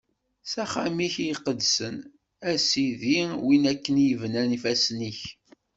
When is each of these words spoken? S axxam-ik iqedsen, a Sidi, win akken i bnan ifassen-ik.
S 0.51 0.53
axxam-ik 0.63 1.15
iqedsen, 1.31 1.97
a 2.51 2.51
Sidi, 2.67 3.19
win 3.43 3.63
akken 3.71 3.95
i 4.05 4.07
bnan 4.21 4.55
ifassen-ik. 4.57 5.19